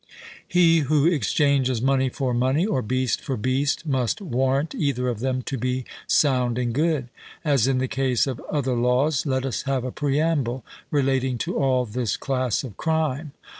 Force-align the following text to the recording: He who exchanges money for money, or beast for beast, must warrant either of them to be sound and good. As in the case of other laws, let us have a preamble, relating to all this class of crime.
He 0.47 0.79
who 0.79 1.05
exchanges 1.05 1.79
money 1.79 2.09
for 2.09 2.33
money, 2.33 2.65
or 2.65 2.81
beast 2.81 3.21
for 3.21 3.37
beast, 3.37 3.85
must 3.85 4.19
warrant 4.19 4.73
either 4.73 5.07
of 5.07 5.19
them 5.19 5.43
to 5.43 5.59
be 5.59 5.85
sound 6.07 6.57
and 6.57 6.73
good. 6.73 7.09
As 7.45 7.67
in 7.67 7.77
the 7.77 7.87
case 7.87 8.25
of 8.25 8.39
other 8.49 8.73
laws, 8.73 9.27
let 9.27 9.45
us 9.45 9.61
have 9.69 9.83
a 9.83 9.91
preamble, 9.91 10.65
relating 10.89 11.37
to 11.45 11.55
all 11.55 11.85
this 11.85 12.17
class 12.17 12.63
of 12.63 12.77
crime. 12.77 13.33